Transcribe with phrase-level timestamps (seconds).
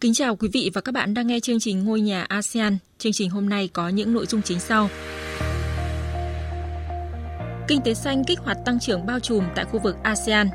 [0.00, 2.78] Kính chào quý vị và các bạn đang nghe chương trình Ngôi nhà ASEAN.
[2.98, 4.88] Chương trình hôm nay có những nội dung chính sau.
[7.68, 10.48] Kinh tế xanh kích hoạt tăng trưởng bao trùm tại khu vực ASEAN.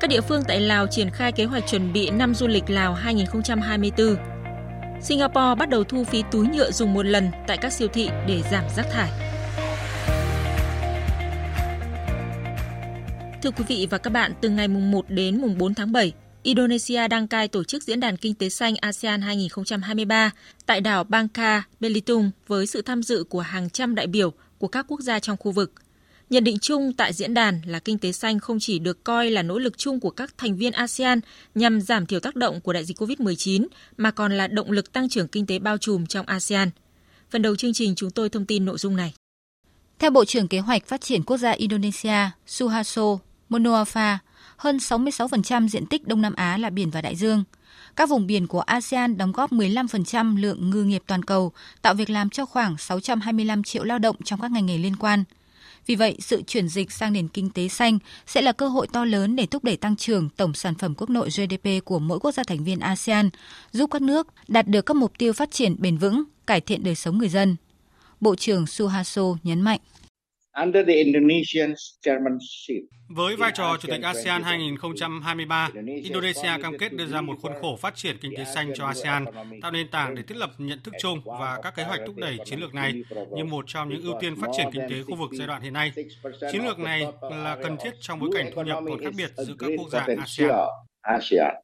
[0.00, 2.94] Các địa phương tại Lào triển khai kế hoạch chuẩn bị năm du lịch Lào
[2.94, 4.16] 2024.
[5.02, 8.42] Singapore bắt đầu thu phí túi nhựa dùng một lần tại các siêu thị để
[8.50, 9.10] giảm rác thải.
[13.42, 16.12] Thưa quý vị và các bạn, từ ngày mùng 1 đến mùng 4 tháng 7,
[16.48, 20.30] Indonesia đăng cai tổ chức Diễn đàn Kinh tế xanh ASEAN 2023
[20.66, 24.86] tại đảo Bangka Belitung với sự tham dự của hàng trăm đại biểu của các
[24.88, 25.72] quốc gia trong khu vực.
[26.30, 29.42] Nhận định chung tại diễn đàn là kinh tế xanh không chỉ được coi là
[29.42, 31.20] nỗ lực chung của các thành viên ASEAN
[31.54, 35.08] nhằm giảm thiểu tác động của đại dịch COVID-19 mà còn là động lực tăng
[35.08, 36.70] trưởng kinh tế bao trùm trong ASEAN.
[37.30, 39.14] Phần đầu chương trình chúng tôi thông tin nội dung này.
[39.98, 43.18] Theo Bộ trưởng Kế hoạch Phát triển Quốc gia Indonesia Suharto
[43.50, 44.16] Monoafa,
[44.58, 47.44] hơn 66% diện tích Đông Nam Á là biển và đại dương.
[47.96, 52.10] Các vùng biển của ASEAN đóng góp 15% lượng ngư nghiệp toàn cầu, tạo việc
[52.10, 55.24] làm cho khoảng 625 triệu lao động trong các ngành nghề liên quan.
[55.86, 59.04] Vì vậy, sự chuyển dịch sang nền kinh tế xanh sẽ là cơ hội to
[59.04, 62.32] lớn để thúc đẩy tăng trưởng tổng sản phẩm quốc nội GDP của mỗi quốc
[62.32, 63.30] gia thành viên ASEAN,
[63.72, 66.94] giúp các nước đạt được các mục tiêu phát triển bền vững, cải thiện đời
[66.94, 67.56] sống người dân.
[68.20, 69.80] Bộ trưởng suhaso nhấn mạnh.
[73.08, 75.70] Với vai trò Chủ tịch ASEAN 2023,
[76.02, 79.24] Indonesia cam kết đưa ra một khuôn khổ phát triển kinh tế xanh cho ASEAN,
[79.62, 82.38] tạo nền tảng để thiết lập nhận thức chung và các kế hoạch thúc đẩy
[82.44, 82.92] chiến lược này
[83.36, 85.72] như một trong những ưu tiên phát triển kinh tế khu vực giai đoạn hiện
[85.72, 85.92] nay.
[86.52, 89.54] Chiến lược này là cần thiết trong bối cảnh thu nhập còn khác biệt giữa
[89.58, 90.06] các quốc gia
[91.00, 91.54] ASEAN.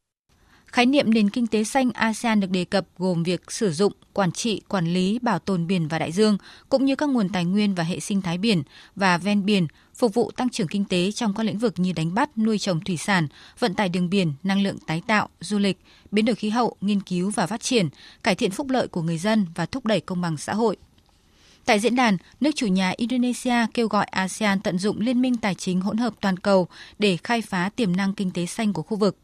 [0.74, 4.32] Khái niệm nền kinh tế xanh ASEAN được đề cập gồm việc sử dụng, quản
[4.32, 7.74] trị, quản lý, bảo tồn biển và đại dương, cũng như các nguồn tài nguyên
[7.74, 8.62] và hệ sinh thái biển
[8.96, 12.14] và ven biển, phục vụ tăng trưởng kinh tế trong các lĩnh vực như đánh
[12.14, 15.78] bắt, nuôi trồng thủy sản, vận tải đường biển, năng lượng tái tạo, du lịch,
[16.10, 17.88] biến đổi khí hậu, nghiên cứu và phát triển,
[18.22, 20.76] cải thiện phúc lợi của người dân và thúc đẩy công bằng xã hội.
[21.64, 25.54] Tại diễn đàn, nước chủ nhà Indonesia kêu gọi ASEAN tận dụng liên minh tài
[25.54, 26.68] chính hỗn hợp toàn cầu
[26.98, 29.16] để khai phá tiềm năng kinh tế xanh của khu vực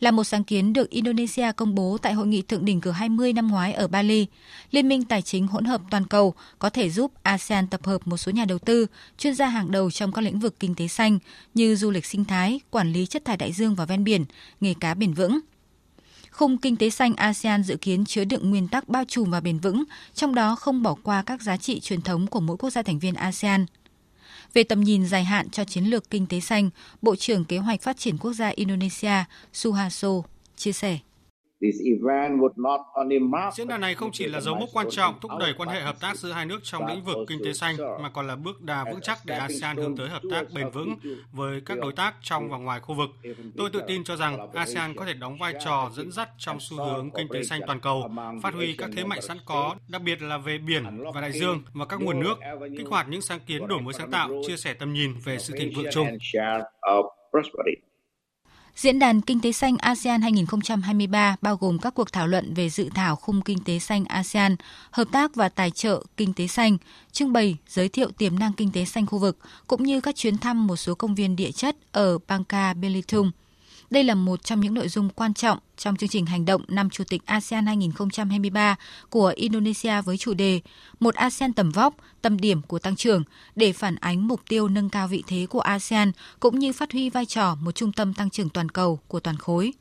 [0.00, 3.48] là một sáng kiến được Indonesia công bố tại hội nghị thượng đỉnh G20 năm
[3.48, 4.26] ngoái ở Bali.
[4.70, 8.16] Liên minh tài chính hỗn hợp toàn cầu có thể giúp ASEAN tập hợp một
[8.16, 8.86] số nhà đầu tư,
[9.18, 11.18] chuyên gia hàng đầu trong các lĩnh vực kinh tế xanh
[11.54, 14.24] như du lịch sinh thái, quản lý chất thải đại dương và ven biển,
[14.60, 15.40] nghề cá bền vững.
[16.30, 19.58] Khung kinh tế xanh ASEAN dự kiến chứa đựng nguyên tắc bao trùm và bền
[19.58, 19.84] vững,
[20.14, 22.98] trong đó không bỏ qua các giá trị truyền thống của mỗi quốc gia thành
[22.98, 23.66] viên ASEAN.
[24.54, 26.70] Về tầm nhìn dài hạn cho chiến lược kinh tế xanh,
[27.02, 30.08] Bộ trưởng Kế hoạch Phát triển Quốc gia Indonesia Suharto
[30.56, 30.98] chia sẻ.
[33.54, 36.00] Diễn đàn này không chỉ là dấu mốc quan trọng thúc đẩy quan hệ hợp
[36.00, 38.84] tác giữa hai nước trong lĩnh vực kinh tế xanh, mà còn là bước đà
[38.84, 40.96] vững chắc để ASEAN hướng tới hợp tác bền vững
[41.32, 43.10] với các đối tác trong và ngoài khu vực.
[43.56, 46.76] Tôi tự tin cho rằng ASEAN có thể đóng vai trò dẫn dắt trong xu
[46.84, 48.10] hướng kinh tế xanh toàn cầu,
[48.42, 50.84] phát huy các thế mạnh sẵn có, đặc biệt là về biển
[51.14, 52.38] và đại dương và các nguồn nước,
[52.78, 55.54] kích hoạt những sáng kiến đổi mới sáng tạo, chia sẻ tầm nhìn về sự
[55.58, 56.08] thịnh vượng chung.
[58.76, 62.88] Diễn đàn Kinh tế xanh ASEAN 2023 bao gồm các cuộc thảo luận về dự
[62.94, 64.56] thảo khung kinh tế xanh ASEAN,
[64.90, 66.76] hợp tác và tài trợ kinh tế xanh,
[67.12, 70.38] trưng bày, giới thiệu tiềm năng kinh tế xanh khu vực, cũng như các chuyến
[70.38, 73.30] thăm một số công viên địa chất ở Bangka Belitung–
[73.90, 76.90] đây là một trong những nội dung quan trọng trong chương trình hành động năm
[76.90, 78.76] Chủ tịch ASEAN 2023
[79.10, 80.60] của Indonesia với chủ đề
[81.00, 83.22] Một ASEAN tầm vóc, tâm điểm của tăng trưởng
[83.56, 87.10] để phản ánh mục tiêu nâng cao vị thế của ASEAN cũng như phát huy
[87.10, 89.72] vai trò một trung tâm tăng trưởng toàn cầu của toàn khối.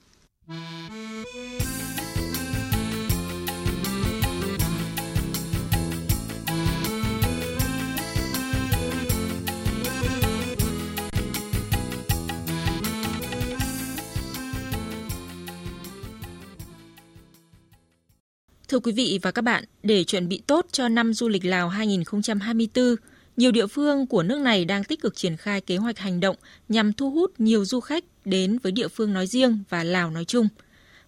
[18.76, 21.70] Thưa quý vị và các bạn, để chuẩn bị tốt cho năm du lịch Lào
[21.70, 22.96] 2024,
[23.38, 26.36] nhiều địa phương của nước này đang tích cực triển khai kế hoạch hành động
[26.70, 30.26] nhằm thu hút nhiều du khách đến với địa phương nói riêng và Lào nói
[30.26, 30.48] chung.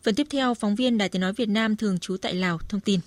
[0.04, 2.81] Phần tiếp theo, phóng viên Đài Tiếng Nói Việt Nam thường trú tại Lào thông
[2.81, 3.00] tin.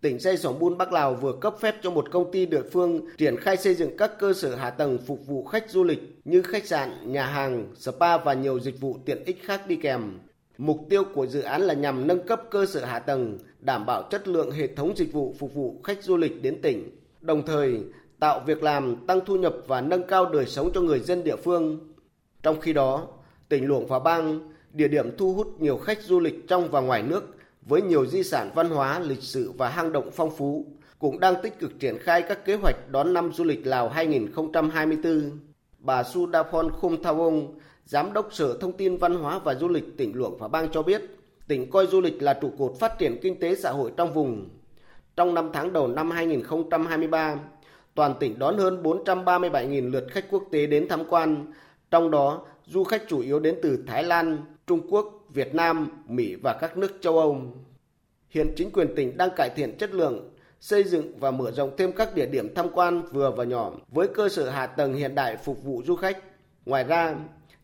[0.00, 3.00] Tỉnh Say Sỏng Bun Bắc Lào vừa cấp phép cho một công ty địa phương
[3.18, 6.42] triển khai xây dựng các cơ sở hạ tầng phục vụ khách du lịch như
[6.42, 10.18] khách sạn, nhà hàng, spa và nhiều dịch vụ tiện ích khác đi kèm.
[10.62, 14.02] Mục tiêu của dự án là nhằm nâng cấp cơ sở hạ tầng, đảm bảo
[14.10, 16.90] chất lượng hệ thống dịch vụ phục vụ khách du lịch đến tỉnh.
[17.20, 17.80] đồng thời
[18.18, 21.36] tạo việc làm, tăng thu nhập và nâng cao đời sống cho người dân địa
[21.36, 21.92] phương.
[22.42, 23.08] Trong khi đó,
[23.48, 27.02] tỉnh Luộng Phá Bang, địa điểm thu hút nhiều khách du lịch trong và ngoài
[27.02, 30.66] nước với nhiều di sản văn hóa, lịch sử và hang động phong phú,
[30.98, 35.30] cũng đang tích cực triển khai các kế hoạch đón năm du lịch Lào 2024.
[35.78, 37.48] Bà Sudapon Khumthawong,
[37.84, 40.82] Giám đốc Sở Thông tin Văn hóa và Du lịch tỉnh Luộng Phá Bang cho
[40.82, 41.02] biết,
[41.48, 44.48] tỉnh coi du lịch là trụ cột phát triển kinh tế xã hội trong vùng.
[45.16, 47.36] Trong 5 tháng đầu năm 2023,
[47.94, 51.46] toàn tỉnh đón hơn 437.000 lượt khách quốc tế đến tham quan,
[51.90, 56.34] trong đó du khách chủ yếu đến từ Thái Lan, Trung Quốc, Việt Nam, Mỹ
[56.34, 57.36] và các nước châu Âu.
[58.28, 60.30] Hiện chính quyền tỉnh đang cải thiện chất lượng,
[60.60, 64.08] xây dựng và mở rộng thêm các địa điểm tham quan vừa và nhỏ với
[64.08, 66.18] cơ sở hạ tầng hiện đại phục vụ du khách.
[66.66, 67.14] Ngoài ra,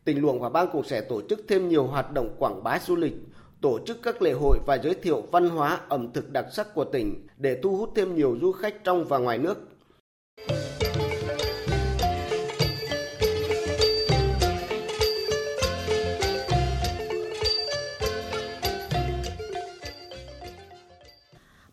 [0.08, 2.96] tỉnh Luồng và bang cũng sẽ tổ chức thêm nhiều hoạt động quảng bá du
[2.96, 3.12] lịch,
[3.60, 6.84] tổ chức các lễ hội và giới thiệu văn hóa ẩm thực đặc sắc của
[6.84, 9.58] tỉnh để thu hút thêm nhiều du khách trong và ngoài nước.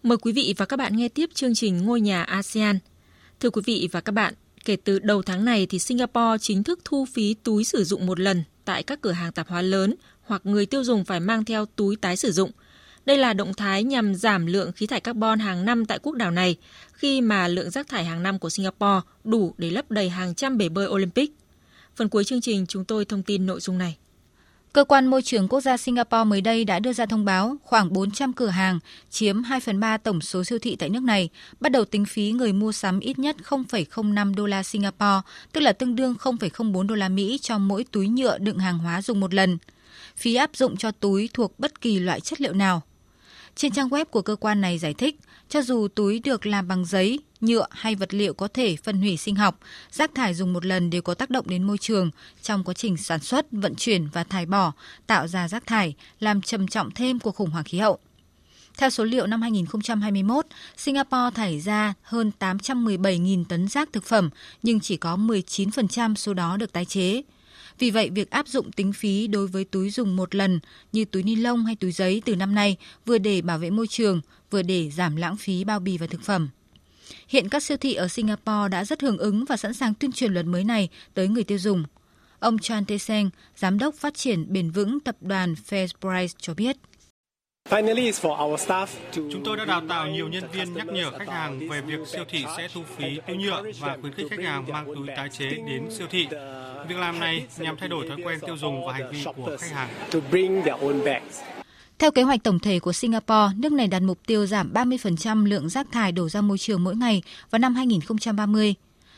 [0.04, 2.80] Mời quý vị và các bạn nghe tiếp chương trình Ngôi nhà ASEAN.
[3.40, 4.34] Thưa quý vị và các bạn,
[4.66, 8.20] kể từ đầu tháng này thì Singapore chính thức thu phí túi sử dụng một
[8.20, 11.66] lần tại các cửa hàng tạp hóa lớn hoặc người tiêu dùng phải mang theo
[11.66, 12.52] túi tái sử dụng.
[13.06, 16.32] Đây là động thái nhằm giảm lượng khí thải carbon hàng năm tại quốc đảo
[16.32, 16.58] này,
[16.94, 20.58] khi mà lượng rác thải hàng năm của Singapore đủ để lấp đầy hàng trăm
[20.58, 21.32] bể bơi Olympic.
[21.96, 23.98] Phần cuối chương trình, chúng tôi thông tin nội dung này.
[24.76, 27.94] Cơ quan Môi trường Quốc gia Singapore mới đây đã đưa ra thông báo khoảng
[27.94, 28.80] 400 cửa hàng,
[29.10, 31.30] chiếm 2 phần 3 tổng số siêu thị tại nước này,
[31.60, 35.74] bắt đầu tính phí người mua sắm ít nhất 0,05 đô la Singapore, tức là
[35.74, 39.34] tương đương 0,04 đô la Mỹ cho mỗi túi nhựa đựng hàng hóa dùng một
[39.34, 39.58] lần.
[40.18, 42.82] Phí áp dụng cho túi thuộc bất kỳ loại chất liệu nào.
[43.56, 45.20] Trên trang web của cơ quan này giải thích,
[45.50, 49.18] cho dù túi được làm bằng giấy, nhựa hay vật liệu có thể phân hủy
[49.18, 49.60] sinh học,
[49.92, 52.12] rác thải dùng một lần đều có tác động đến môi trường
[52.42, 54.74] trong quá trình sản xuất, vận chuyển và thải bỏ,
[55.08, 58.00] tạo ra rác thải, làm trầm trọng thêm cuộc khủng hoảng khí hậu.
[58.78, 60.46] Theo số liệu năm 2021,
[60.78, 64.30] Singapore thải ra hơn 817.000 tấn rác thực phẩm,
[64.64, 67.22] nhưng chỉ có 19% số đó được tái chế.
[67.80, 70.60] Vì vậy, việc áp dụng tính phí đối với túi dùng một lần
[70.92, 73.88] như túi ni lông hay túi giấy từ năm nay vừa để bảo vệ môi
[73.88, 76.50] trường, vừa để giảm lãng phí bao bì và thực phẩm.
[77.28, 80.34] Hiện các siêu thị ở Singapore đã rất hưởng ứng và sẵn sàng tuyên truyền
[80.34, 81.84] luật mới này tới người tiêu dùng.
[82.40, 86.78] Ông Chan Tae Seng, giám đốc phát triển bền vững tập đoàn FairPrice cho biết.
[89.14, 92.24] Chúng tôi đã đào tạo nhiều nhân viên nhắc nhở khách hàng về việc siêu
[92.30, 95.50] thị sẽ thu phí túi nhựa và khuyến khích khách hàng mang túi tái chế
[95.50, 96.28] đến siêu thị.
[96.90, 99.72] Việc làm này nhằm thay đổi thói quen tiêu dùng và hành vi của khách
[99.72, 99.90] hàng.
[102.00, 105.70] Theo kế hoạch tổng thể của Singapore, nước này đặt mục tiêu giảm 30% lượng
[105.70, 108.76] rác thải đổ ra môi trường mỗi ngày vào năm 2030.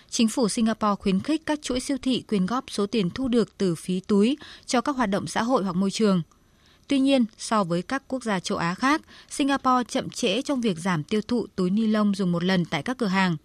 [0.10, 3.58] Chính phủ Singapore khuyến khích các chuỗi siêu thị quyên góp số tiền thu được
[3.58, 6.22] từ phí túi cho các hoạt động xã hội hoặc môi trường.
[6.88, 10.78] Tuy nhiên, so với các quốc gia châu Á khác, Singapore chậm trễ trong việc
[10.78, 13.38] giảm tiêu thụ túi ni lông dùng một lần tại các cửa hàng.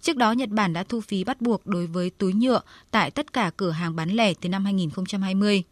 [0.00, 2.60] Trước đó, Nhật Bản đã thu phí bắt buộc đối với túi nhựa
[2.90, 5.64] tại tất cả cửa hàng bán lẻ từ năm 2020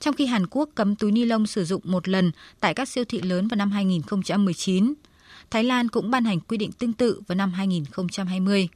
[0.00, 3.04] trong khi Hàn Quốc cấm túi ni lông sử dụng một lần tại các siêu
[3.04, 4.94] thị lớn vào năm 2019.
[5.50, 8.68] Thái Lan cũng ban hành quy định tương tự vào năm 2020.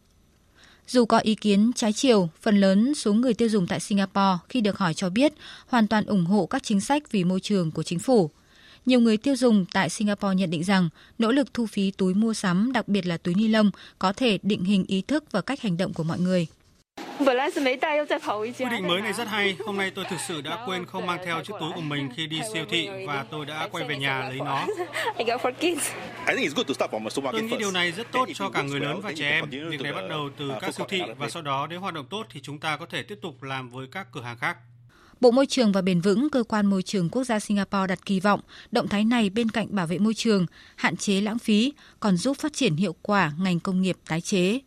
[0.89, 4.61] Dù có ý kiến trái chiều, phần lớn số người tiêu dùng tại Singapore khi
[4.61, 5.33] được hỏi cho biết
[5.67, 8.31] hoàn toàn ủng hộ các chính sách vì môi trường của chính phủ.
[8.87, 10.89] Nhiều người tiêu dùng tại Singapore nhận định rằng
[11.19, 14.39] nỗ lực thu phí túi mua sắm, đặc biệt là túi ni lông, có thể
[14.43, 16.47] định hình ý thức và cách hành động của mọi người.
[17.19, 19.57] Quy định mới này rất hay.
[19.67, 22.27] Hôm nay tôi thực sự đã quên không mang theo chiếc túi của mình khi
[22.27, 24.67] đi siêu thị và tôi đã quay về nhà lấy nó.
[27.33, 29.51] Tôi nghĩ điều này rất tốt cho cả người lớn và trẻ em.
[29.51, 32.27] Việc này bắt đầu từ các siêu thị và sau đó nếu hoạt động tốt
[32.33, 34.57] thì chúng ta có thể tiếp tục làm với các cửa hàng khác.
[35.21, 38.21] Bộ Môi trường và Bền vững, cơ quan môi trường quốc gia Singapore đặt kỳ
[38.21, 38.41] vọng
[38.73, 42.37] động thái này bên cạnh bảo vệ môi trường, hạn chế lãng phí, còn giúp
[42.41, 44.61] phát triển hiệu quả ngành công nghiệp tái chế.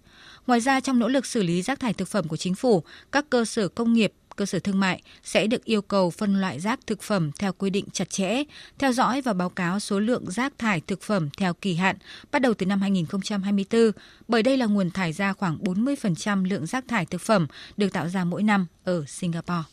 [0.47, 3.29] Ngoài ra, trong nỗ lực xử lý rác thải thực phẩm của chính phủ, các
[3.29, 6.79] cơ sở công nghiệp, cơ sở thương mại sẽ được yêu cầu phân loại rác
[6.87, 8.43] thực phẩm theo quy định chặt chẽ,
[8.79, 11.95] theo dõi và báo cáo số lượng rác thải thực phẩm theo kỳ hạn
[12.31, 13.91] bắt đầu từ năm 2024,
[14.27, 18.09] bởi đây là nguồn thải ra khoảng 40% lượng rác thải thực phẩm được tạo
[18.09, 19.63] ra mỗi năm ở Singapore.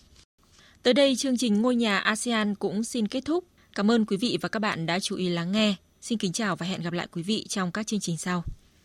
[0.83, 3.45] Tới đây chương trình Ngôi nhà ASEAN cũng xin kết thúc.
[3.75, 5.75] Cảm ơn quý vị và các bạn đã chú ý lắng nghe.
[6.01, 8.45] Xin kính chào và hẹn gặp lại quý vị trong các chương trình sau.